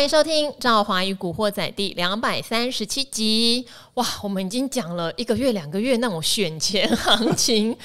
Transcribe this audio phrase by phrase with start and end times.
[0.00, 3.66] 欢迎收听《赵华与古惑仔》第两百三十七集。
[3.92, 7.76] 哇，我们已经讲了一个月、两个月那种选前行情，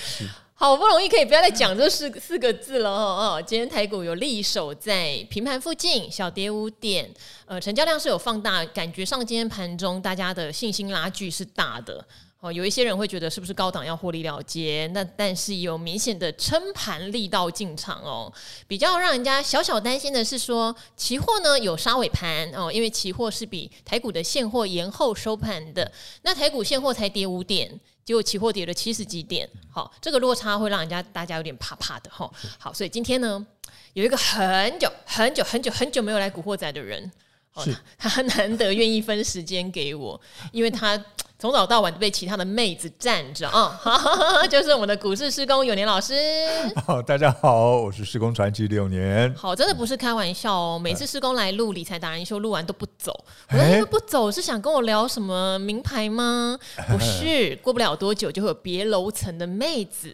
[0.53, 3.43] 好不容易可以不要再讲这四四个字了哦哦。
[3.45, 7.13] 今天台股有力守在平盘附近，小跌五点，
[7.47, 12.07] 呃，成交量是有放大，感觉上今天盘中大家的信心拉锯是大的。
[12.45, 14.87] 哦，有一些人会觉得是不是高档要获利了结？
[14.93, 18.31] 那但是有明显的撑盘力道进场哦。
[18.67, 25.91] 比较让人家小小担心的是说，期货呢有杀尾盘哦，因为期货是比台股的现货延后收盘的。
[26.21, 27.67] 那台股现货才跌五点，
[28.03, 32.31] 结果期货跌了七十几点，好，这个落差会让人家大家有点怕怕的哈。
[32.59, 33.43] 好，所以今天呢，
[33.93, 37.11] 有一个很久很久很久很久没有来古惑仔的人，
[37.55, 37.65] 哦，
[37.97, 40.21] 他难得愿意分时间给我，
[40.51, 41.03] 因为他。
[41.45, 43.79] 从早到晚都被其他的妹子占着啊！
[44.49, 46.15] 就是我们的股市施工永年老师。
[46.87, 49.31] 好， 大家好，我是施工传奇六年。
[49.35, 50.79] 好，真的不是开玩笑哦。
[50.83, 53.13] 每次施工来录理财达人秀，录完都不走。
[53.51, 56.57] 我说因为不走是想跟我聊什么名牌吗？
[56.89, 60.11] 不是，过不了多久就会有别楼层的妹子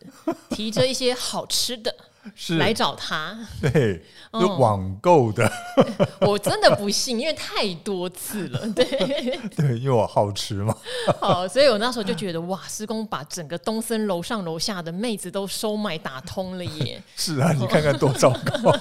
[0.49, 1.95] 提着一些好吃的。
[2.35, 5.51] 是来找他，对，是网购的。
[6.21, 8.67] 我真的不信，因为太多次了。
[8.69, 8.85] 对，
[9.55, 10.75] 对，因为我好吃嘛。
[11.19, 17.01] 好，所以我那时候就觉得，哇，施工把整个东森楼上楼下的妹子都收买打通了耶。
[17.15, 18.71] 是啊，你看看多糟糕。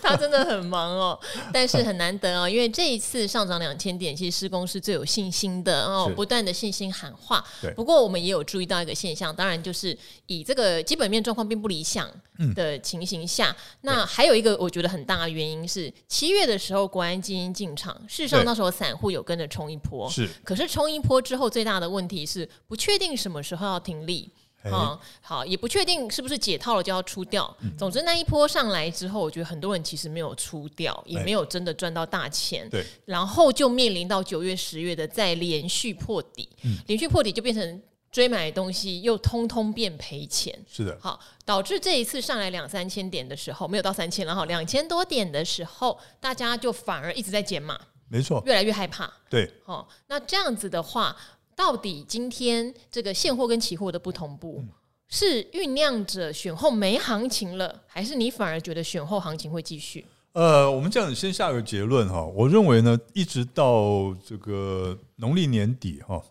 [0.00, 1.18] 他真的很忙哦，
[1.52, 7.44] 但是很难得哦，因为这一次上涨两千点，其实施工是最有信心的哦，不断的信心喊话。
[7.60, 12.10] 对，不过我们也有注意到一个现象，当然就是以这个基本面状况并不理想
[12.54, 24.32] 的情形下，嗯、那还有一个我觉得很大的原因是七月的时候国安基金进场，事实上那时候散户有跟着冲一波，是，可是冲一波之后最大的问题是不确定什么时候要停利。
[24.68, 27.56] 啊，好，也不确定是不是解套了就要出掉。
[27.60, 32.68] 嗯、总之那一波上来之后，我觉得很多人其实没有出掉，也没有真的赚到大钱。
[32.68, 37.80] 对，然后就面临到九月、十月的再连续破底，嗯、连续破底就变成
[38.16, 40.58] 追买的东西又通通变赔钱。
[40.66, 47.78] 是的，好，导致这一次上来两三千点的时候，没有到三千了哈，两千多点的时候，大家就反而一直在减码，
[48.08, 49.12] 没错，越来越害怕。
[49.28, 51.14] 对，哦，那这样子的话。
[51.54, 54.62] 到底今天这个现货跟期货的不同步，
[55.08, 60.04] 是酝酿着选后没行情了，还是你反而觉得选后行情会继续？
[60.36, 66.22] 呃，我们这样子先下个结论哈，我认为呢，一直到这个农历年底哈，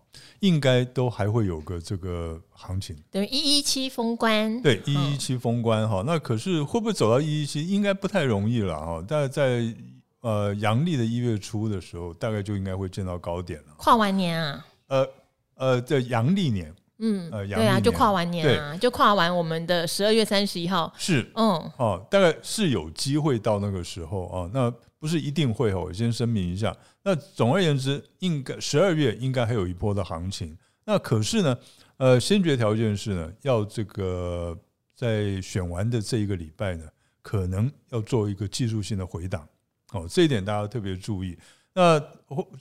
[0.41, 4.61] 应该都还会有个这个行情，等于一一七封关。
[4.61, 7.67] 对，一一七封关哈，那可是会不会走到一一七？
[7.67, 9.01] 应该不太容易了哈。
[9.07, 9.73] 大概在
[10.21, 13.73] 呃阳历的一月初的时候，大概就应该会见到高点了。
[13.77, 14.65] 跨完年啊？
[14.85, 15.07] 呃
[15.55, 26.73] 呃，在阳历年，嗯，呃，对啊，就跨完年啊，就跨完我们的十二月三十一号，是，嗯，哦，大概是有机会到那个时候啊，那不是一定会哦，我先声明一下。
[27.03, 30.57] 那总而言之，应该十二月应该还有一波的行情。
[30.85, 31.57] 那可是呢，
[31.97, 34.57] 呃，先决条件是呢，要这个
[34.95, 36.85] 在选完的这一个礼拜呢，
[37.22, 39.45] 可能要做一个技术性的回档，
[39.91, 41.38] 哦，这一点大家特别注意。
[41.73, 42.01] 那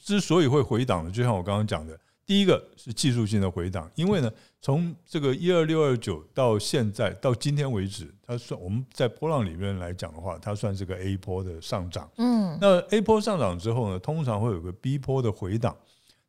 [0.02, 1.96] 之所以会回档呢，就像我刚刚讲的。
[2.26, 12.10] 第一个是技术性的回档，因为呢，从这个一二六二九到现在到今天为止，它算我们在波浪里面来讲的话，它算是个 A 波的上涨。
[12.16, 15.76] 嗯，那 A 波上涨之后呢，通常会有个 B 波的回档。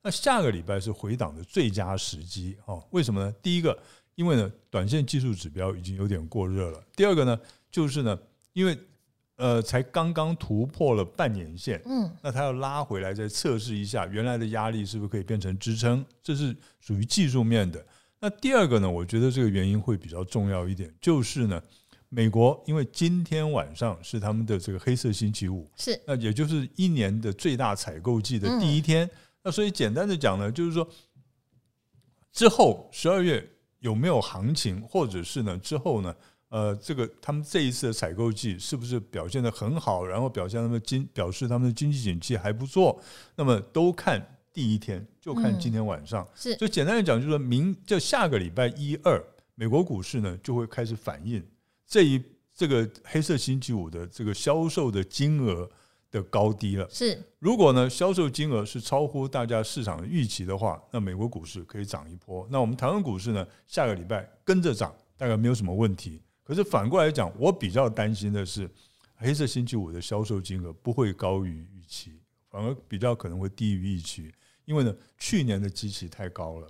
[0.02, 2.84] 那下个礼拜是回档的最佳时机哦。
[2.92, 3.34] 为什么呢？
[3.42, 3.78] 第一个，
[4.16, 6.84] 因为呢，短线技术指标已经有点过热了。
[6.96, 7.40] 第二个呢，
[7.72, 8.20] 就是呢，
[8.54, 8.78] 因为。
[9.38, 17.86] 呃，才刚刚突破了半年线，嗯，那它要拉回来再测试一下原来的压力是不是可以变成支撑，这是属于技术面的。
[18.22, 21.62] 那第二个呢，我觉得这个原因会比较重要一点，就是呢，
[22.08, 29.10] 美国因为今天晚上是他们的这个黑色星期五，是，那也就是一年的最大采购季的第一天，
[29.44, 30.88] 那所以简单的讲呢，就是说
[32.32, 33.46] 之后十二月
[33.80, 36.16] 有没有行情，或者是呢之后呢？
[36.56, 40.06] 呃，这个他们这一次的采购季是不是表现的很好？
[40.06, 42.98] 然后表现他们经表示他们的经济景气还不错。
[43.36, 46.24] 那么都看第一天，就看今天晚上。
[46.24, 49.22] 嗯、是，就简单的讲，就是说明就下个礼拜一二，
[49.56, 51.46] 美国股市呢就会开始反映
[51.86, 52.24] 这一
[52.54, 55.70] 这个黑色星期五的这个销售的金额
[56.10, 56.88] 的高低了。
[56.90, 62.48] 是，如果呢销售金额是超乎大家市场的预期的话，那美国股市可以涨一波。
[62.50, 66.22] 那我们台湾股市呢，下个礼拜跟着涨，大概没有什么问题。
[66.46, 68.70] 可是反过来讲，我比较担心的是，
[69.16, 72.14] 黑色星期五的销售金额不会高于预期，
[72.50, 74.32] 反而比较可能会低于预期。
[74.66, 76.68] 因为呢，去年的机器太高了，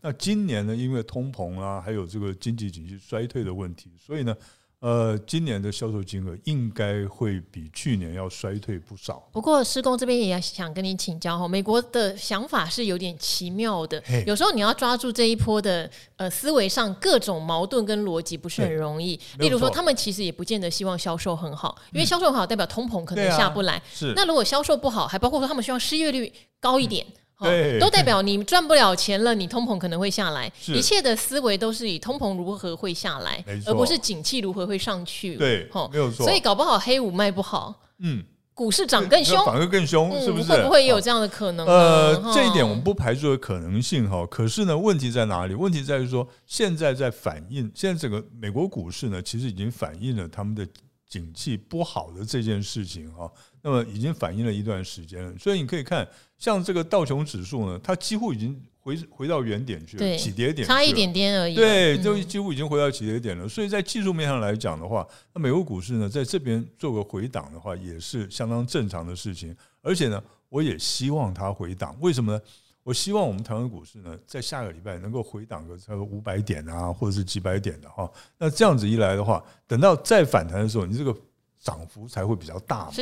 [0.00, 4.36] 那今年呢，因为通膨啊，还有这个经济景气衰退的问题，所以呢，
[4.84, 9.26] 呃，今年的销售金额应该会比去年要衰退不少。
[9.32, 19.18] 不过，施工这边也要想跟你请教哈，美国的想法是有点奇妙的，有时候你要抓住这一波的呃思维上各种矛盾跟逻辑不是很容易。
[19.38, 23.80] 例如说，他们其实也不见得希望销售很好，因为销售很好代表通膨可能下不来。
[23.90, 24.12] 是。
[24.14, 27.06] 那如果销售不好，还包括说他们希望失业率高一点。
[27.44, 30.50] 对，都代表你赚不了钱了，你通膨可能会下来。
[30.66, 35.36] 一切的思维都是以通膨如何会下来，而不是景气如何会上去。
[35.36, 36.26] 对，没有错。
[36.26, 38.24] 所以搞不好黑五卖不好，嗯，
[38.54, 40.50] 股市涨更凶，反而更凶，是不是？
[40.50, 41.66] 会不会也有这样的可能？
[41.66, 44.26] 呃，这一点我们不排除的可能性哈。
[44.26, 45.54] 可是呢，问题在哪里？
[45.54, 50.66] 问题在于说，现在在反映，现在整个美国股市呢，其实已经反映了他们的
[51.14, 53.30] 景气不好的这件事情啊。
[53.62, 56.06] 那么已经反映了一段时间了，所以你可以看，
[56.38, 61.54] 像这个道琼指数呢，它几乎已经回回到原点去了，起跌点差一点点而已。
[61.54, 63.48] 对，就几乎已经回到起跌点了。
[63.48, 69.56] 所以在技术面上来讲的话，那美国股市呢，在这边做个回档的话，也是相当正常的事情。
[69.80, 71.96] 而且呢，我也希望它回档。
[72.00, 72.40] 为什么呢？
[72.84, 78.08] 我希望我们台湾股市呢，在下个礼拜能够回档个差不多五百点啊，或者是几百点的哈。
[78.38, 81.12] 那这样子一来的话，等到再反弹的时候，你这个
[81.60, 82.92] 涨幅才会比较大嘛。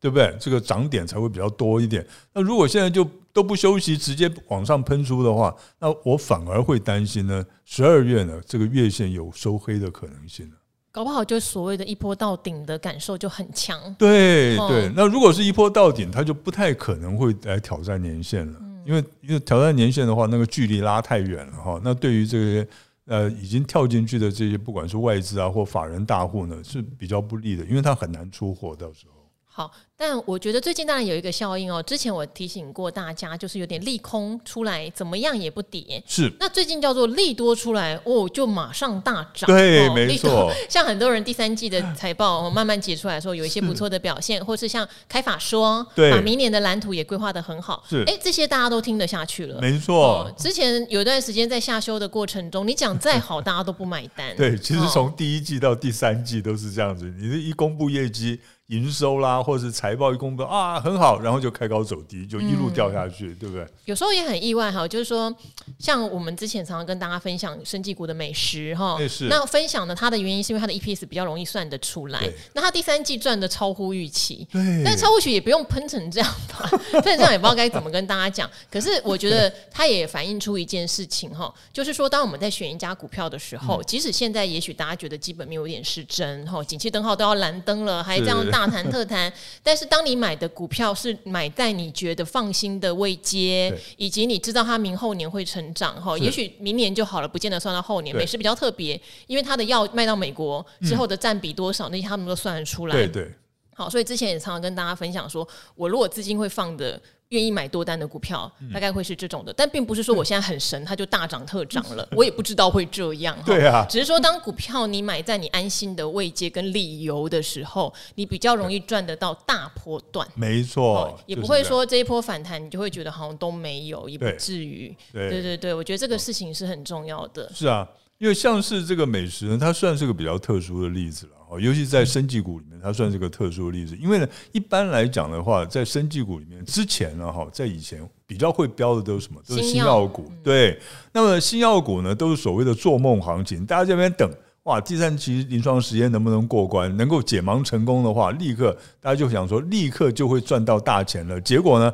[0.00, 0.36] 对不对？
[0.40, 2.04] 这个涨点才会比较多一点。
[2.32, 7.46] 那如果现在就都不休息，直接往上喷出的话，那我反而会担心呢。
[7.64, 10.50] 十二月呢，这个月线有收黑的可能性。
[10.90, 13.94] 搞不好就所谓的一波到顶的感受就很强。
[13.94, 21.80] 对对，那如果是一波到顶，它就不太可能会来挑战年线了，因为因为挑战年限的话，那个距离拉太远了哈。
[21.84, 22.68] 那对于这些
[23.06, 29.21] 呃已经跳进去的这些，不管是外资啊或法人大户呢，是比较不利的，因为他很难出货，到时候。
[29.54, 31.82] 好，但我觉得最近当然有一个效应哦。
[31.82, 36.02] 之前我提醒过大家，就是有点利空出来，怎么样也不跌。
[36.06, 36.32] 是。
[36.40, 39.46] 那最近叫做利多出来哦，就马上大涨。
[39.46, 40.50] 对，哦、没错。
[40.70, 47.84] 像很多人第三季的财报慢慢解出来说，有一些不错的表现，或是像开法说，对，把明年的蓝图也规划的很好。
[47.86, 48.02] 是。
[48.06, 49.60] 哎，这些大家都听得下去了。
[49.60, 50.34] 没错、哦。
[50.38, 54.34] 之前有一段时间在下修的过程中，你讲再好，大家都不买单。
[54.38, 57.12] 对，其实从第一季到第三季都是这样子。
[57.18, 58.40] 你这一公布业绩。
[58.72, 63.66] 营收啦，或者是财报一公布啊，很好，然后就开高走低，就一路掉下去，嗯、对不对？
[63.84, 65.32] 有时候也很意外哈，就是说，
[65.78, 68.96] 像我们之前常常跟大家分享生技股的美食哈，
[69.28, 76.66] 那分享呢它的原因是因为它的 EPS 比较容易算得出来，那它第三季赚的超乎预期，对，但超乎预期也不用喷成这样吧，
[77.02, 78.50] 喷成这样也不知道该怎么跟大家讲。
[78.70, 88.61] 可是我觉得它也反映出一件事情哈，就是说，当我们在选一家股票的时候，即使现在也许大家觉得基本面有点失真哈，景气灯号都要蓝灯了，还这样大。
[88.66, 89.32] 大谈 特谈，
[89.62, 98.14] 但是当你买的股票是买在你觉得放心的位阶，以及你知道它明后年会成长哈，也许明年就好了，不见得算到后年。
[98.14, 102.94] 美食比较特别，因为它的药卖到美国之后的占比多少，那些他们都算得出来。
[102.94, 103.32] 对对，
[103.74, 107.00] 好，所以之前也常常跟大家分享说，我如果资金会放的。
[107.32, 112.06] 愿意买多单的股票，大概会是这种的，但并不是说我现在很神，它就大涨特涨了。
[112.12, 113.36] 我也不知道会这样。
[113.44, 120.28] 对啊，只是说当股票你买在你安心的位阶跟理由的时候，你比较容易赚得到大波段。
[120.34, 124.94] 没错，也不会说这一波反弹你就会觉得好像都没有，也不至于。
[125.10, 127.50] 对对对对，我觉得这个事情是很重要的。
[127.54, 127.88] 是啊，
[128.22, 131.58] 因为像是这个美食呢，它算是个比较特殊的例子了。
[131.58, 133.96] 尤其在生技股里面，它算是个特殊的例子。
[134.00, 139.42] 因为呢，一般来讲的话，在生技股里面，之前呢，哈，在以前比较会标的都是什么？
[139.44, 140.30] 都是新药股。
[140.40, 140.78] 对，
[141.12, 143.66] 那么新药股呢，都是所谓的做梦行情。
[143.66, 144.30] 大家在那边等，
[144.62, 146.96] 哇，第三期临床实验能不能过关？
[146.96, 151.40] 能够解盲成功的话，立刻大家就想说，立刻就会赚到大钱了。
[151.40, 151.92] 结果呢，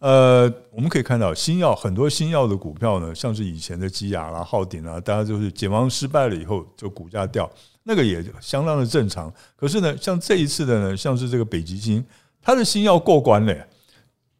[0.00, 7.50] 呃，我们可以看到新药很多新药的股票呢，像是以前的基亚啦、浩鼎啊，大家就是解盲失败了以后，就股价掉。
[7.82, 12.04] 那个也相当的正常，可是呢，像这一次的呢，像是这个北极星，
[12.42, 13.66] 它的新药过关了，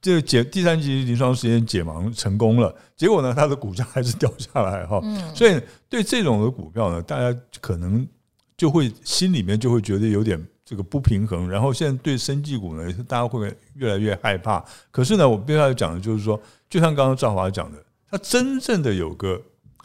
[0.00, 5.00] 这个解第三期临床实验解盲成功了，结果呢，它的股价还是掉下来哈。
[5.35, 8.07] 所以对这种的股票呢，大家可能
[8.57, 14.62] 就会心里面就会觉得有点这个不平衡，然后现在对生技股呢，大家会越来越害怕。
[14.90, 19.40] 可是呢，我必须要讲的就是说，就像刚刚赵华讲的，它真正的有个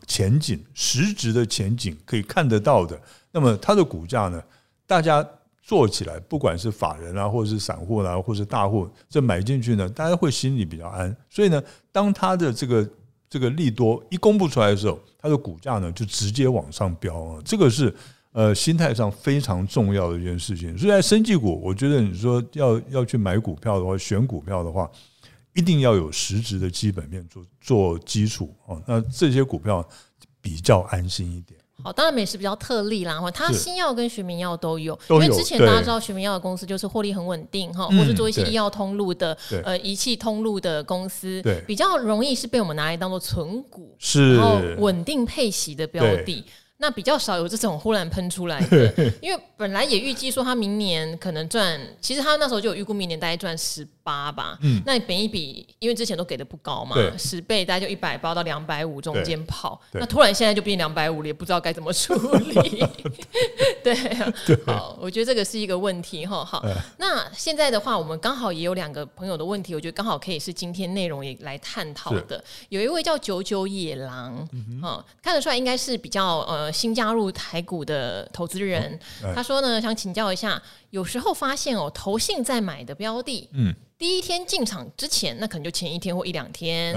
[0.07, 2.99] 前景，实质的前景可以看得到的。
[3.31, 4.43] 那么它的股价呢？
[4.85, 5.25] 大家
[5.61, 11.15] 做起来，不管是法人啊，或者是散户啊，或者是大户，这买进去呢，大家会心里比较安。
[11.29, 11.63] 所以呢，
[11.93, 12.85] 当它的这个
[13.29, 17.41] 这个利多一公布出来的时候，它的股价呢就直接往上飙啊。
[17.45, 17.95] 这个是
[18.33, 20.77] 呃心态上非常重要的一件事情。
[20.77, 24.89] 所以在生技股，我觉得你说要要去买股票的话，选股票的话，
[25.53, 28.75] 一定要有实质的基本面做做基础啊。
[28.85, 29.87] 那这些股票
[30.41, 31.57] 比较安心一点。
[31.81, 46.45] 好，当然美食比较特例啦，哈，它新药跟学名药都有，因为之前大家知道学名药的公司就是获利很稳定哈，或是做一些医药通路的呃仪器通路的公司，对，比较容易是被我们拿来当做存股，是，然后稳定配息的标的。
[46.77, 54.57] 那比较少有这种忽然喷出来的， 因为本来也预计说他明年可能赚，其实他那时候就有预估明年大概赚十八吧。
[54.61, 59.81] 嗯，那你本益比，因为之前都给的不高嘛，十倍大概就一百八到两百五中间跑。
[59.93, 62.85] 那突然现在就变两百五了，也不知道该怎么处理。
[63.83, 63.95] 对，
[64.65, 66.43] 好，我觉得这个是一个问题哈。
[66.45, 66.63] 好，
[66.97, 72.43] 那现在的话，我们刚好也有两个朋友的问题，我觉得刚好可以是今天内容也来探讨的。
[72.69, 74.47] 有一位叫九九野狼，
[74.81, 76.71] 哈，看得出来应该是比较呃。
[76.73, 78.99] 新加入台股的投资人，
[79.33, 86.93] 他说呢，想请教一下，有时候发现哦，投信在买的标的，嗯，第一天进场之前，那可能就前一天或一两天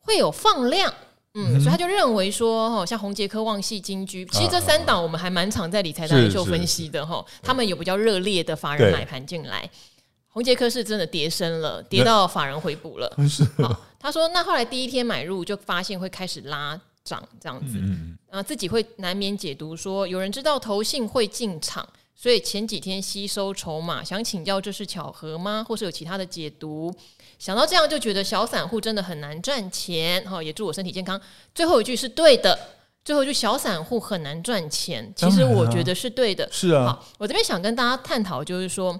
[0.00, 0.90] 会有放量，
[1.34, 9.68] 嗯，所以他就认为说，哈，像红杰科、旺系、金居，其实这三档我们还蛮常在理财达人秀分析的哈，他们有比较热烈的法人买盘进来，
[10.28, 13.14] 红杰科是真的跌深了，跌到法人回补了，
[13.62, 16.80] 好，他说那后来第一天买入就发现会开始拉。
[17.04, 17.78] 涨这样子，
[18.30, 21.88] 然后自己会难免解读说，有人知道投信会进场，
[22.20, 25.64] 所以前几天吸收筹码，想请教这是巧合吗？
[25.68, 26.92] 或是有其他的解读？
[27.38, 30.20] 想到这样就觉得小散户真的很难赚钱。
[30.28, 31.20] 哈，也祝我身体健康。
[31.54, 32.58] 最后一句是对的，
[33.04, 36.50] 最后一句小散户很难赚钱，其实我觉得是对的。
[36.50, 38.98] 是啊，好，我这边想跟大家探讨，就是说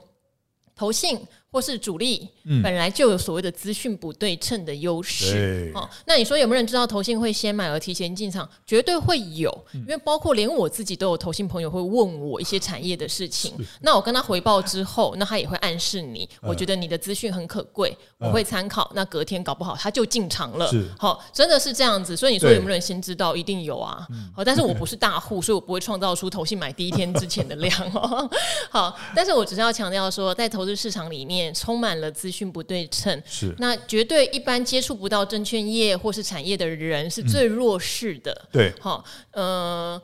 [0.77, 1.19] 投信。
[1.51, 2.29] 或是主力
[2.63, 8.49] 本来就有所谓的资讯不对称的优势，哦，那你说有没有人知道投信会先买而提前进场？
[8.67, 18.91] 绝对会有，因为包括连我自己都有投信朋友会问我一些产业的事情，那我跟他回报之后，那他也会暗示你，我觉得你的资讯很可贵，我会参考。
[18.95, 22.15] 那隔天搞不好他就进场了，好，真的是这样子。
[22.15, 23.35] 所以你说有没有人先知道？
[23.35, 28.29] 一定有啊，好，但是我不是大户， 所以我不会创造出投信买第一天之前的量哦。
[28.69, 31.38] 好，但是我只是要强调说，在投资市场里面。
[31.55, 33.55] 充满了资讯不对称，是。
[33.59, 38.33] 那绝对一般接触不到证券业或是产业的人是最弱势的。
[38.33, 40.01] 嗯、对，好，呃，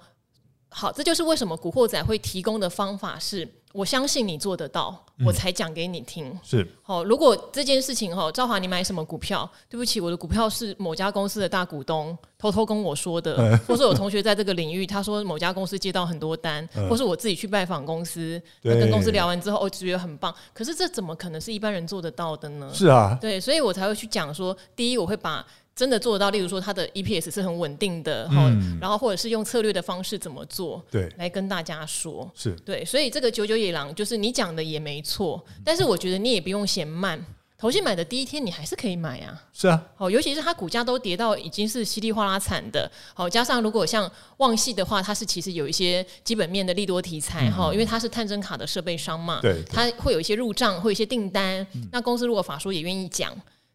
[0.74, 3.48] 好，这就是为什么古惑仔会提供的方法是。
[3.72, 6.28] 我相信你做得到，我才讲给你听。
[6.28, 9.50] 嗯、是好，如果这件事情哈，赵华，你买什么股票？
[9.68, 20.32] 对不起，我的股票是某家公司的大股东偷偷跟我说的，嗯、或是有同学在这个领域，他说某家公司接到很多单，嗯、或是我自己去拜访公司，对跟公司聊完之后，我觉得很棒。
[20.52, 22.70] 可是这怎么可能是一般人做得到的呢？
[22.72, 25.44] 是啊，对，所以我才会去讲说，第一，我会把。
[25.74, 32.54] 真的做得到，例如说它的 EPS 是很稳定的，嗯、然后或者是用策略的方式怎么做，对，来跟大家说，是。
[32.64, 37.20] 对，所以这个九九野狼就是你讲的也没错，但是我觉得你也不用嫌慢，
[37.58, 53.34] 投信买的第一天你还是可以买啊，是啊，好，尤其是它股价都跌到已经是稀里哗啦惨的，好，加上如果像旺系的话，它是其实有一些基本面的利多题材哈，嗯、因为它是探针卡的设备商嘛，对，它会有一些入账，会有一些订单，嗯、那公司如果法说也愿意讲。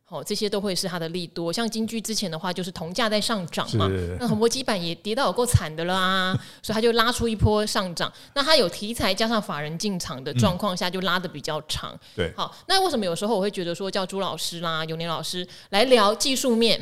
[0.09, 1.53] 哦，这些都会是它的利多。
[1.53, 8.11] 像金居之前的话，就是铜价在上涨嘛，是那宏基板也跌到有够惨的啦，所以它就拉出一波上涨。
[8.33, 11.95] 那它有题材加上法人进场的状况下，就拉的比较长。
[12.15, 16.79] 对、嗯，好，那为什么有时候我会觉得说叫朱老师啦、永年老师来聊技术面？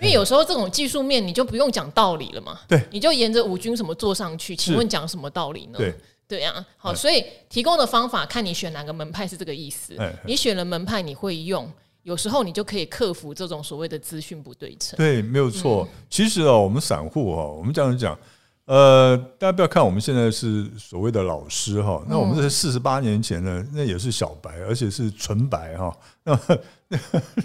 [0.00, 5.76] 因为有时候这种技术面你就不用讲道理了嘛，对，你就沿着五军什么做上去，请问讲什么道理呢？
[5.76, 5.94] 对，
[6.26, 9.94] 对呀、啊，好，所以提供的方法看你选哪个门派是这个意思。
[10.24, 11.70] 你选了门派，你会用。
[12.02, 14.96] 有时候你就可以克服这种所谓的资讯不对称。
[14.96, 15.86] 对，没有错。
[15.90, 18.18] 嗯、其实哦，我们散户哈，我们这样讲，
[18.64, 25.94] 呃，大家不要看我们现在是所谓的老师哈，那我们这是四十八年前呢，那也是小白，而且是纯白哈。
[26.24, 26.32] 那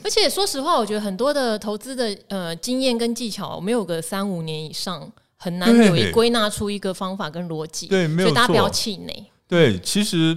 [0.04, 7.88] 而且说实话，我觉得很多的投资的呃经验跟技巧，没有个三五年以上，很难有一归纳出一个方法跟逻辑。
[7.88, 8.30] 对，没有错。
[8.30, 9.26] 所以大家不要气馁。
[9.48, 10.36] 对，其实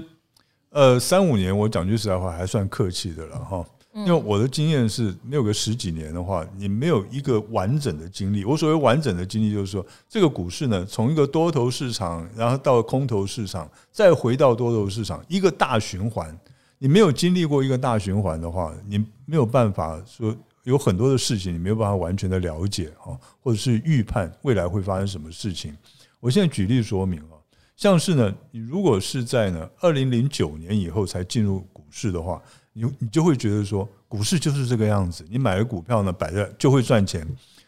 [0.71, 3.65] 呃三五年，我讲句实在话，还算客气的了哈。
[3.99, 8.45] 因为我的经验是，没有个十几年的话，你没有一个完整的经历。
[8.45, 16.37] 我所谓完整的经历，就是说，这个股市呢，从一个多头市场，然后到空头市场，再回到多头市场，一个大循环。
[16.79, 25.77] 你没有经历过一个大循环的话，你没有办法说有很多的事情，你没有办法完全的了解啊，或者是预判未来会发生什么事情。
[26.21, 27.35] 我现在举例说明啊，
[27.77, 32.41] 像是呢，你如果是在呢二零零九年以后才进入市的话。
[32.75, 37.27] 你你就会觉得说，股市就是这个样子，你买了股票呢，摆着就会赚钱。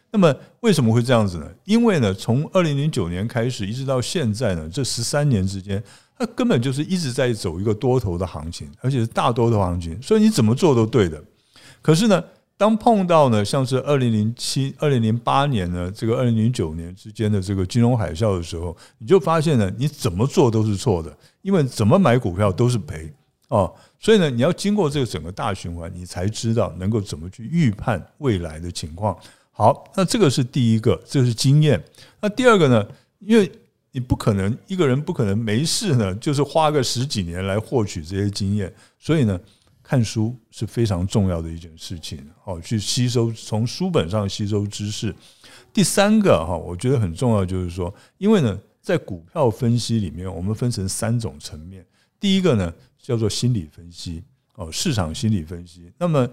[0.09, 1.45] 那么为什么会这样子呢？
[1.65, 5.83] 因为呢，从二零零九年开始一直到现在呢，这十三年之间，
[6.17, 11.21] 它根本就是一直在走一个多头的行情，而且是大多头行情，所以你怎么做都对的。
[11.81, 12.23] 可是呢，
[12.55, 23.11] 当碰到呢，像是二零零七、二零零八年呢，这个二零零九年之间的这个金融海啸的时候，你就发现呢，你怎么做都是错的，因为怎么买股票都是赔
[23.51, 23.71] 哦。
[23.99, 29.15] 所以呢，你要经过这个整个大循环，你才知道能够怎么去预判未来的情况。
[29.51, 31.81] 好，那这个是第一个，这个是经验。
[32.19, 32.87] 那第二个呢，
[33.19, 33.51] 因为
[33.91, 39.39] 你不可能一个人不可能没事呢，就是花个十几年来获取这些经验，所以呢。
[39.83, 45.13] 看书是非常重要的一件事情，好，去吸收从书本上吸收知识。
[45.73, 51.85] 第三个哈，我觉得很重要，就是说，因为呢，在股票分析里面，我们分成三种层面。
[52.21, 54.23] 第一个呢，叫做心理分析，
[54.55, 55.91] 哦，市场心理分析。
[55.97, 56.29] 那么，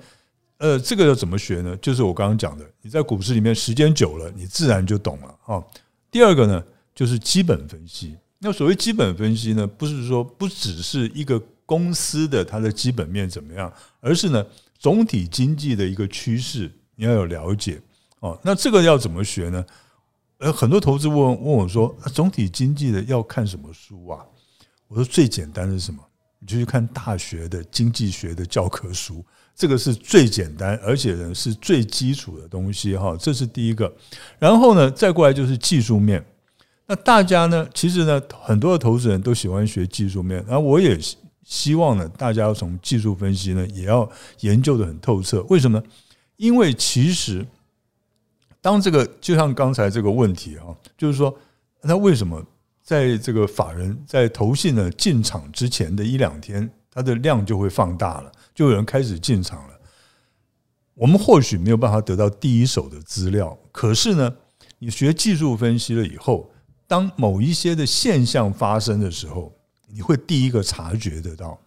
[0.59, 1.77] 呃，这个要怎么学呢？
[1.79, 5.65] 就是我刚刚讲的，你在股市里面时间久了，你自然就懂了啊。
[6.11, 8.17] 第二个呢，就是基本分析。
[8.39, 11.43] 那所谓基本分析呢，不是说不只是一个。
[11.69, 13.71] 公司的它的基本面怎么样？
[14.01, 14.43] 而是呢，
[14.79, 17.79] 总体经济的一个趋势你要有了解
[18.21, 18.41] 哦。
[18.43, 19.63] 那这个要怎么学呢？
[20.39, 24.25] 呃，很多投资问问我说，总体经济的要看什么书啊？
[24.87, 26.03] 我说最简单的是什么？
[26.41, 33.17] 你就去看大学的经济学的教科书，这个是最简单，而且呢是最基础的东西哈。
[33.19, 33.93] 这是第一个。
[34.39, 36.25] 然后呢，再过来就是技术面。
[36.87, 40.99] 那大家呢，其实呢，很多的投资人都喜欢学技术面，然后我也。
[41.45, 44.07] 希望呢，大家要从技术分析呢，也要
[44.41, 45.41] 研究得很透彻。
[45.49, 45.85] 为什么呢？
[46.37, 47.47] 因为其实
[48.61, 51.35] 当这个就像刚才这个问题啊，就是说，
[51.81, 52.45] 那为什么
[52.89, 59.79] 在这个法人在投信呢进场之前的一两天，它的量就会放大了，就有人开始进场了。
[60.95, 64.35] 我们或许没有办法得到第一手的资料，可是呢，
[64.79, 66.51] 你学技术分析了以后，
[66.87, 69.53] 当某一些的现象发生的时候。
[69.91, 71.59] 你会第一个察觉得到，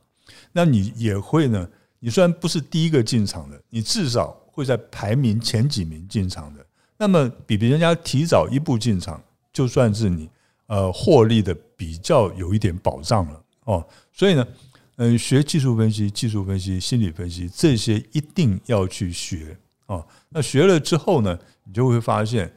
[0.52, 1.68] 那你也会呢？
[2.00, 6.64] 你虽然不是第一个进场的，你至少会在排名前几名进场的。
[6.98, 9.20] 那么比别人家提早一步进场，
[9.52, 10.30] 就算是你
[10.72, 13.86] 呃获利的比较有一点保障了哦。
[14.14, 14.48] 所以呢，
[14.96, 19.58] 嗯，学技术分析、技术分析、心理分析这些一定要去学
[19.88, 20.08] 哦。
[20.30, 22.52] 那学了之后呢，你就会发现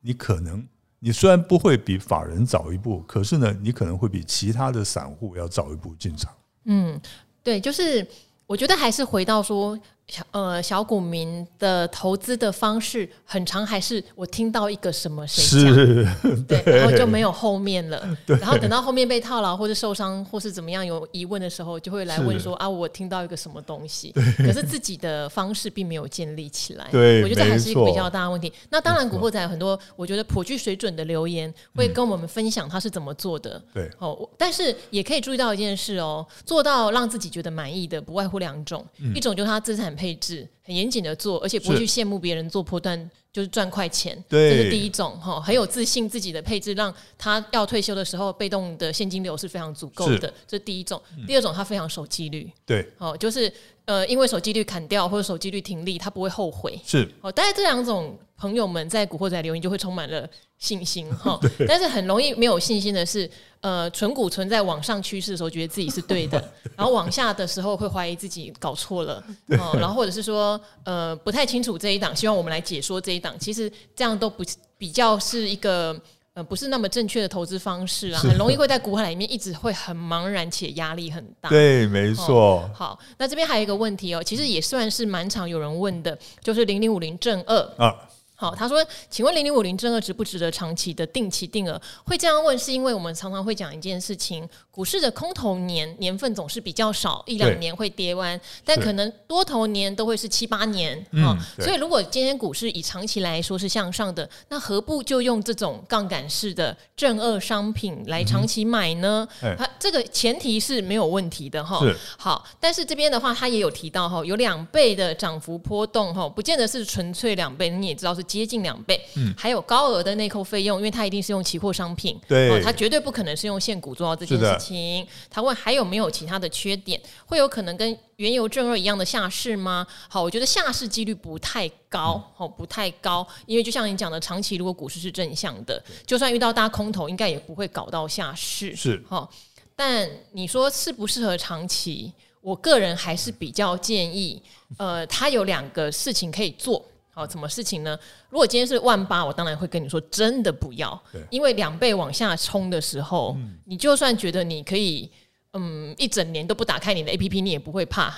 [0.00, 0.66] 你可能。
[1.02, 6.30] 你虽然不会比法人早一步，可是呢，你可能会比其他的散户要早一步进场。
[6.64, 7.00] 嗯，
[7.42, 8.06] 对，就是
[8.46, 9.78] 我觉得还是回到说。
[10.10, 15.74] 小呃，小股民的投资的方式很长，还是我听到一个什么谁讲，
[16.48, 18.04] 对，然后就没有后面了。
[18.26, 26.88] 然后等到后面被套牢或者受伤或是怎么样有疑问的时候，就会来问说啊，我听到一个什么东西，可是自己的方式并没有建立起来。
[26.90, 28.52] 对，我觉得这还是一个比较大的问题。
[28.70, 33.62] 那当然，古惑仔有很多我觉得颇具水准的留言会跟我们分享他是怎么做的。
[33.72, 39.94] 对，哦，但是也可以注意到一件事哦，做到让自己觉得满意的不外乎两种，一种就是他资产。
[40.00, 51.00] 配置很严谨的做，而且不会去羡慕别人做波段就是赚快钱，这是第一种哈，很有自信自己的配置，让他要退休的时候被动的现金流是非常足够的，这是第一种。
[51.26, 53.52] 第二种他非常守纪律，对，哦，就是
[53.84, 57.06] 呃，因为守纪律砍掉或者守纪律停利，他不会后悔，是。
[57.20, 57.30] 哦。
[57.30, 60.26] 大概这两种朋友们在古惑仔留言就会充满了
[60.56, 63.30] 信心 哈，但是很容易没有信心的是。
[63.62, 66.42] 呃，存股存在往上趋势的时候，觉得自己是对的，
[66.74, 74.42] 然后往下的时候会怀疑自己搞错了，哦，然后或者是说，呃，不太清楚这一档，希望我们来解说这一档，其实这样都不
[74.78, 75.94] 比较是一个
[76.32, 81.50] 呃不是那么正确的投资方式啊，很容易会在股海里面一直会很茫然且压力很大。
[81.50, 82.34] 对，没错。
[82.34, 87.94] 哦，好，那这边还有一个问题哦，其实也算是蛮常有人问的，就是零零五零正二啊。
[88.40, 91.78] 好，他说：“请问零零五零正二值不值得长期的定期定额？
[92.06, 101.36] 会这样问，是因为我们常常会讲一件事情：股市的空头年年份总是比较少，一两年会跌完，但可能多头年都会是七八年啊。
[101.58, 109.28] 所以，如果今天股市以长期来说是向上的，那何不就用这种杠杆式的正二商品来长期买呢？
[109.58, 111.78] 它这个前提是没有问题的哈。
[112.16, 125.06] 好，但是这边的话，他也有提到哈，有两倍的涨幅波动哈，不见得是纯粹两倍，你也知道是。”接近两倍，嗯，还有高额的内扣费用，因为它一定是用期货商品，对，哦，它绝对不可能是用现股做到这件事情。
[125.28, 129.86] 他问还有没有其他的缺点，会有可能跟原油正二一样的下市吗？
[130.08, 139.30] 好，我觉得下市几率不太高，好，不太高，因为就像你讲的，长期如果股市是正向的，就算遇到大空头，应该也不会搞到下市，是，好，
[139.74, 142.12] 但你说适不适合长期？
[142.42, 144.42] 我个人还是比较建议，
[144.78, 146.82] 呃，他有两个事情可以做。
[147.20, 147.98] 好，什么事情呢？
[148.30, 155.10] 如果今天是万八，我当然会跟你说，真的不要，因为两倍往下冲的时候，你就算觉得你可以，
[155.52, 158.10] 嗯，一整年都不打开你的 APP，你也不会怕，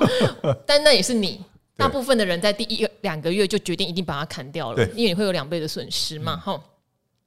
[0.66, 1.44] 但那也是你。
[1.76, 6.60] 大部分的人在第一两个月就决定一定把它砍掉了，因为你会有两倍的损失嘛，哈、嗯。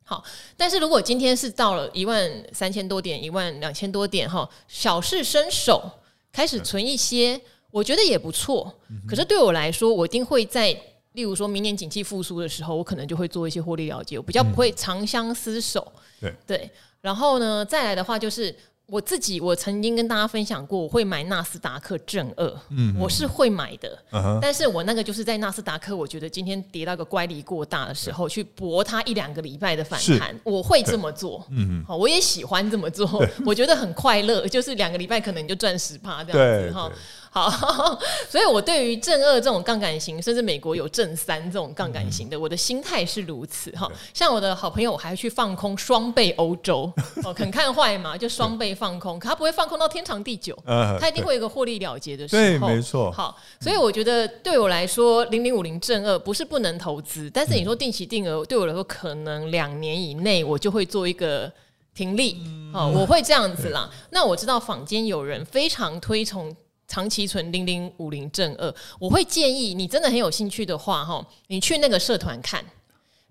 [0.03, 0.23] 好，
[0.57, 5.89] 但是如果今天是到了一万三千多点、一万两千多点，哈，小试身手，
[6.33, 8.73] 开始存一些，我觉得也不错。
[9.07, 10.77] 可是对我来说，我一定会在，
[11.13, 15.91] 例如说明年景气复苏的时候，我可能就会做一些获利了结，我比较不会长相厮守。
[16.19, 16.33] 对。
[16.45, 16.71] 对，
[17.01, 18.55] 然后呢，再来的话就是。
[18.87, 36.91] 我自己，我曾经跟大家分享过，我会买纳斯达克正二，嗯，嗯，我是会买的，嗯，但是我那个就是在纳斯达克，我觉得今天跌到个乖离过大的时候，去搏它一两个礼拜的反弹，我会这么做，嗯，好，我也喜欢这么做，我觉得很快乐，就是两个礼拜可能你就赚十趴这样子哈。
[37.33, 37.49] 好，
[38.29, 43.89] 所以我对于正二这种杠杆型，甚至美国有正三这种杠杆型的，我的心态是如此哈。
[44.13, 46.91] 像我的好朋友，我还去放空双倍欧洲，
[47.23, 50.53] 哦，肯看坏嘛，就双倍放空，可他不会放空到天长地久，
[50.99, 52.41] 他一定会有一个获利了结的时候。
[52.41, 53.09] 对，没错。
[53.13, 61.49] 好，所以我觉得对我来说，零零五零正二不是不能投资，但是你说定期定额，对我来说可能两年以内我就会做一个
[61.95, 63.89] 停利，哦，我会这样子啦。
[64.09, 66.53] 那我知道坊间有人非常推崇。
[66.91, 72.61] 长期存零零五零正二，我会建议你真的很有兴趣的话，哈，你去那个社团看，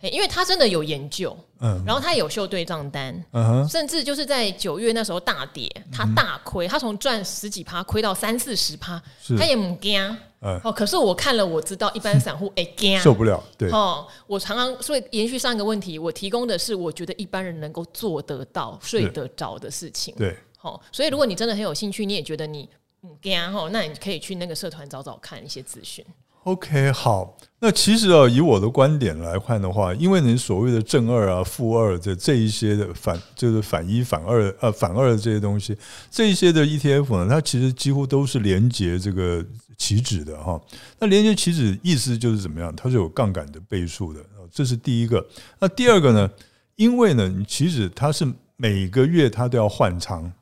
[0.01, 8.99] 因为他真的有研究，嗯，然后他有秀对账单，嗯，甚至就是在九月那时候大跌，他大亏，他从赚十几趴亏到三四十趴，
[9.38, 10.16] 他也不惊，
[10.64, 12.99] 哦，可是我看了，我知道一般散户 哎惊。
[12.99, 22.66] 受不了，对，哦，我常常所以延续上一个问题，我提供的是我觉得一般人能够做得到、睡得着的事情，对，好，所以如果你真的很有兴趣，你也觉得你。
[23.03, 26.05] 嗯，然后那你可以去那个社团找找看一些资讯。
[26.45, 27.37] OK，好。
[27.61, 35.77] 那其实啊，以我的观点来看的话，因为你所谓的正二啊、负二的这一些的反，就是反一、反二呃反二的这些东西，
[36.11, 39.45] 这一些的 ETF 呢，它其实几乎都是连接这个
[39.77, 40.59] 期指的哈。
[40.99, 42.75] 那连接期指意思就是怎么样？
[42.75, 45.23] 它是有杠杆的倍数的，这是第一个。
[45.59, 46.31] 那第二个呢？
[46.77, 50.33] 因为呢，你期指它是每个月它都要换仓。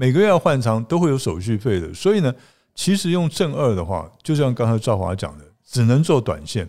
[0.00, 2.32] 每个月要换仓都会有手续费的，所以呢，
[2.72, 6.68] 其实用正二的话，就像刚才赵华讲的，只能做短线。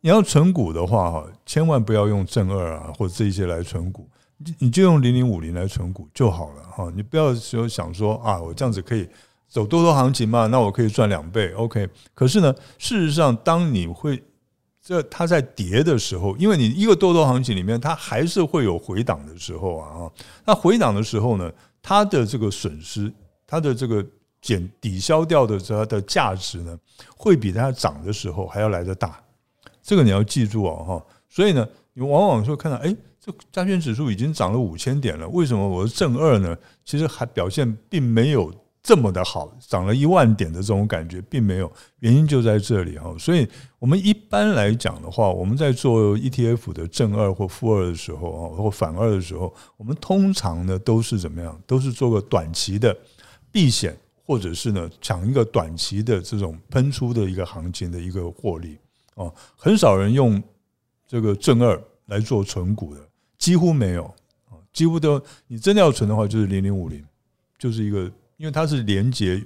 [0.00, 6.90] 你要存股的话，哈，千万不要用正二啊，或者这些来存股，你你就用零零五零来存股就好了，哈。
[6.96, 9.06] 你不要说想说啊，我这样子可以
[9.46, 11.86] 走多头行情嘛，那我可以赚两倍，OK。
[12.14, 14.22] 可是呢，事实上，当你会
[14.82, 20.10] 这它在跌的时候，因为你一个多头行情里面，它还是会有回档的时候啊，
[20.46, 21.52] 那回档的时候呢？
[21.88, 23.12] 它的这个损失，
[23.46, 24.04] 它的这个
[24.42, 26.76] 减抵消掉的它的价值呢，
[27.16, 29.22] 会比它涨的时候还要来得大。
[29.80, 31.06] 这个你要记住哦，哈。
[31.28, 36.58] 所以呢，你往往说看到，哎，这加权指数已经涨了五千点了，为什么我是正二呢？
[36.84, 38.52] 其实还表现并没有。
[38.86, 41.68] 这么的好，涨了一万点的这种感觉并没有，
[41.98, 43.12] 原因就在这里哈。
[43.18, 43.44] 所以，
[43.80, 51.60] 我们一般来讲的话，我们在做 ETF 的正二或负二的时候啊，或反二的时候，我们通常呢都是怎么样？
[51.66, 52.96] 都是做个短期的
[53.50, 58.78] 避险，或者是呢抢一个短期的这种喷出的一个行情的一个获利
[59.16, 59.28] 啊。
[59.56, 60.40] 很少人用
[61.08, 63.00] 这个正二来做存股的，
[63.36, 64.14] 几乎没有，
[64.72, 67.04] 几乎都你真的要存的话，就是零零五零，
[67.58, 68.08] 就是一个。
[68.36, 69.42] 因为它是连接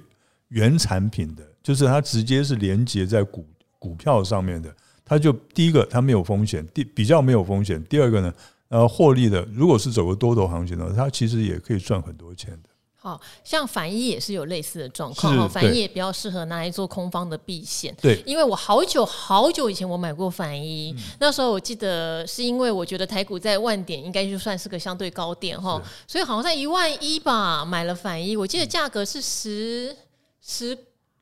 [0.49, 3.47] 原产品的，就是它直接是连接在股
[3.79, 4.75] 股票上面的，
[5.05, 7.83] 它就第一个它没有风险，第比较没有风险。
[7.85, 8.33] 第二个呢，
[8.69, 12.69] 呃，获利的，如果是走个多头行情呢，它其实也可以赚很多钱的。
[13.03, 17.95] 好像反一也是有类似的状况哈，反一也比较适合拿来做空方的避险。
[17.99, 29.97] 对，因为我好久好久以前我买过反一，嗯，那时候我记得是因为我觉得台股在万点应该就算是个相对高点哈，所以好像在一万一吧买了反一，我记得价格是十
[30.39, 30.77] 十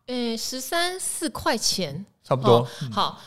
[0.07, 2.67] 诶十三四块钱，差不多。
[2.91, 3.21] 好。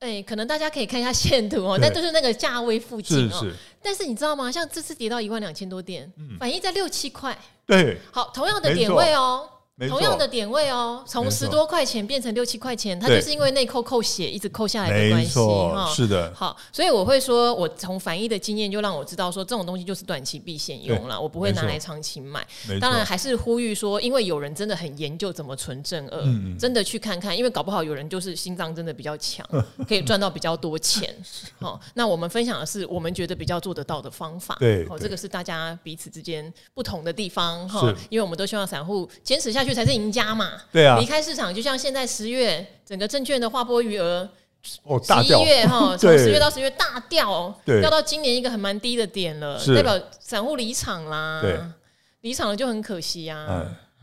[0.00, 3.46] 哎、欸，可能大家可以看一下线图哦，但都是那个价位附近哦。
[3.82, 4.52] 但是你知道吗？
[4.52, 7.36] 像这次跌到一万两千多点，嗯、反映在六七块。
[7.66, 9.48] 对，好，同样的点位哦。
[9.90, 15.92] 同样的点位哦，从十多块钱变成六七块钱，它就是因为内扣扣血一直扣下来的关系哈。
[15.94, 22.46] 是的，好，所以我会说，我从反一的经验就让我知道说，这种东西就是短期避险用了，我不会拿来长期买。
[22.80, 29.46] 当然还是呼吁说，因为有人真的很研究怎么存正二，真的去看看，因为搞不好有人就是心脏真的比较强，
[29.86, 31.14] 可以赚到比较多钱。
[31.60, 34.56] 好，那我们分享的是我们觉得比较做得到的方法。
[34.58, 37.94] 对，好，这个是大家彼此之间不同的地方哈。
[38.08, 40.52] 因为我们都希望散户坚持下去才是赢家嘛。
[40.72, 44.28] 对啊，离开市场就像现在十月整个证券的划拨余额，
[44.82, 51.40] 哦，十一月哈， 从十月到十月大掉，掉到今年一个很蛮低的点了，代表散户离场啦。
[51.40, 51.58] 对，
[52.22, 53.46] 离场了就很可惜呀。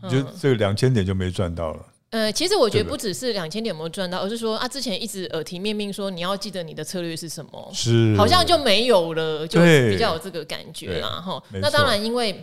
[0.02, 1.86] 嗯，就这个两千点就没赚到了。
[2.10, 11.42] 呃，其实我觉得不只是两千点有没有赚到，而是说啊，之前一直耳提面命说你要记得你的策略是什么，是好像就没有了，就比较有这个感觉啦哈。
[11.52, 12.42] 那当然，因为。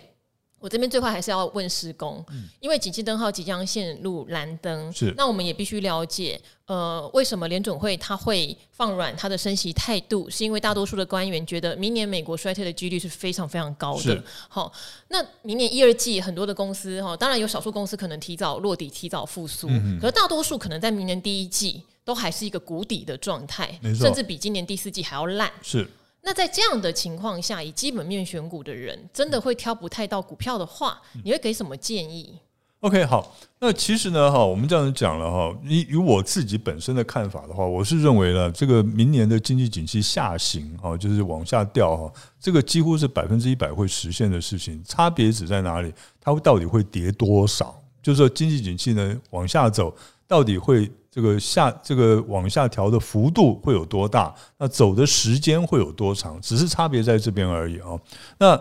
[0.62, 10.30] 我这边最快还是要问施工，嗯、因为景气灯号即将陷入蓝灯，是那我们也必须了解，呃，为什么联准会它会放软它的升息态度？
[10.30, 14.24] 是因为大多数的官员觉得明年美国衰退的几率是非常非常高的。
[14.48, 14.72] 好，
[15.08, 25.52] 那明年一二季很多的公司哈，当然有少数公司可能提早落底、提早复苏，嗯、可是大多数可能在明年第一季都还是一个谷底的状态，甚至比今年第四季还要烂。
[25.64, 25.90] 是。
[26.24, 32.38] 那在这样的情况下，以基本面选股的人，真的会挑不太到股票的话，你会给什么建议
[32.82, 44.84] ？OK，好，那其实呢，哈，我们这样讲了哈，以以我自己本身的看法的话，我是认为呢，这个明年的经济景气下行，哈，就是往下掉，哈，这个几乎是百分之一百会实现的事情。
[44.84, 45.94] 差别只在哪里？
[46.20, 47.80] 它会到底会跌多少？
[48.02, 49.96] 就是说，经济景气呢往下走，
[50.32, 50.90] 到底会？
[51.14, 54.34] 这个下这个往下调的幅度会有多大？
[54.58, 56.40] 那走的时间会有多长？
[56.40, 58.00] 只是差别在这边而已啊。
[58.40, 58.58] 那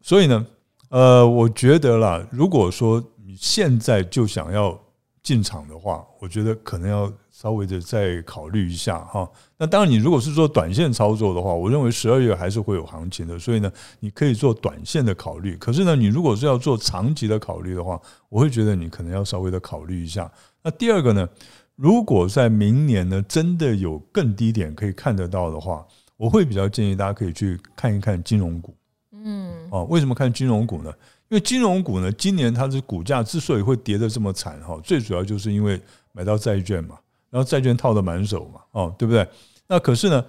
[0.00, 0.44] 所以呢，
[0.88, 4.76] 呃，我觉得啦，如果说你现在就想要
[5.22, 9.30] 进场的话，我觉得可能要稍微的再考虑一下哈。
[9.56, 13.38] 那当然，你如果是做短线操作的话，我认为十二月还是会有行情的。
[13.38, 15.56] 所以呢，你可以做短线的考虑。
[15.56, 17.96] 可是呢，你如果是要做长期的考虑的话，
[18.28, 20.28] 我会觉得你可能要稍微的考虑一下。
[20.66, 21.28] 那第二个呢？
[21.76, 28.74] 如果在明年呢，真的有更低点可以看得到的话，我会比较建议大家可以去看一看金融股。
[29.12, 30.90] 嗯，啊，为什么看金融股呢？
[31.28, 36.98] 因为金融股呢，今年它的股价之所以会跌得这么惨，哈，最主要就是因为买到债券嘛，
[37.30, 39.24] 然后债券套得满手嘛，哦，对不对？
[39.68, 40.20] 那可是呢，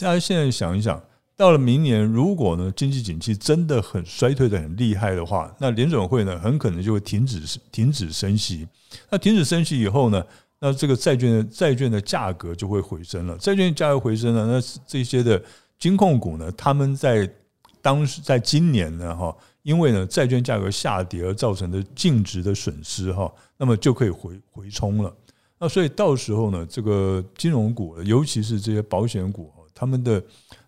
[0.00, 1.00] 大家现在想一想，
[1.40, 8.68] 到了明年，如果呢经济景气真的很衰退得很厉害的话，那联准会呢很可能就会停止停止升息。
[9.08, 10.22] 那停止升息以后呢？
[10.58, 15.42] 那这个债券的债券的价格就会回升了，债券价格回升了，那这些的
[15.78, 17.26] 金控股呢，他们在
[17.80, 25.10] 当时在今年呢，哈，因为呢债券价格下跌而造成的净值的损失，哈，那么就可以回回冲了。
[25.58, 30.22] 那所以到时候呢，这个金融股，尤其是这些保险股，他们的。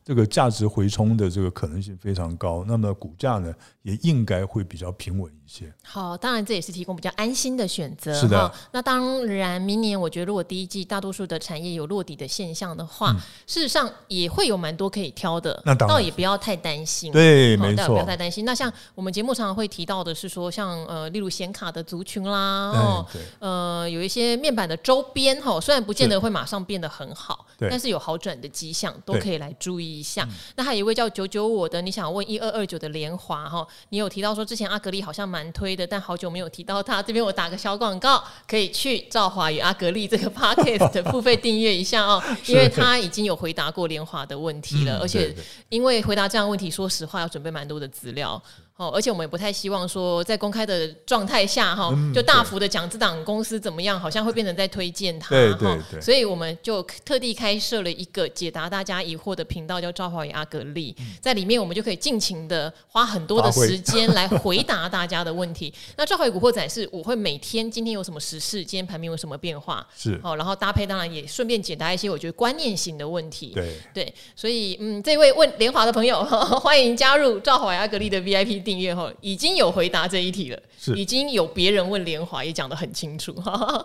[0.04, 5.72] 这个价值回冲的这个可能性非常高，那么股价呢也应该会比较平稳一些。
[5.84, 8.12] 好，当然这也是提供比较安心的选择。
[8.14, 15.62] 是的，那当然明年我觉得如果第一季大多数的产业有落底的现象的话，嗯、事实上也会有蛮多可以挑的。
[15.64, 17.12] 那倒也不要太担心。
[17.12, 18.44] 对，没错，不要太担心。
[18.44, 23.06] 那像我们节目常常会提到的是说，像呃，例如显卡的族群啦，哦，
[23.38, 29.92] 呃，有一些面板的周边哈，虽然不见得会马上变得很好，对，但是有好转的迹象，都可以来注意。
[29.92, 37.02] 一下，那还有一位叫九九我的，你想问一二二九的联华哈，你有提到说之前阿格力好像蛮推的，但好久没有提到他。
[37.02, 45.34] 这边我打个小广告，可以去赵华与阿格力这个 podcast 的付费订阅一下哦， 因为他已经有回答过联华的问题了，而且
[45.68, 48.42] 因为回答这样的问题，说实话要准备蛮多的资料。
[48.82, 55.28] 哦，而且我们也不太希望说在公开的状态下哈，就大幅的讲这档公司怎么样，好像会变成在推荐它。
[55.28, 56.00] 对对对。
[56.00, 65.72] 所以我们就特地开设了一个解答大家疑惑的频道，叫赵华与阿格力，在里面我们就可以尽情的花很多的时间来回答大家的问题。
[65.96, 73.52] 那赵华与古惑仔是我会每天今天有什么时事，今天盘面有什么变化，是哦，然后搭配当然也顺便解答一些我觉得观念型的问题。
[73.54, 76.24] 对对，所以嗯，这位问联华的朋友，
[76.60, 78.62] 欢迎加入赵华与阿格力的 VIP。
[78.72, 83.34] 订阅后已经有回答这一题了，是已经有别人问连华也讲得很清楚。
[83.44, 83.84] 好，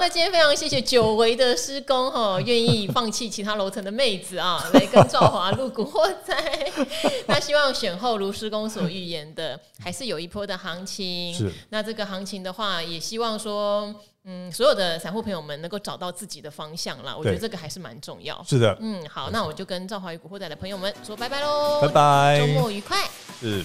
[0.00, 6.34] 那今天非常谢谢久违的施工哈， 愿意放弃其他楼层的妹子啊，来跟赵华录古惑仔。
[7.28, 11.32] 那希望选后如施工所预言的，还是有一波的行情。
[11.32, 17.14] 是，那这个行情的话，也希望说，嗯，所有的散户朋友们能够找到自己的方向啦。
[17.16, 18.42] 我觉得这个还是蛮重要。
[18.48, 22.96] 是的，嗯，好，那我就跟赵华与古惑仔的朋友们说拜拜喽，拜拜，周末愉快。
[23.40, 23.64] 是。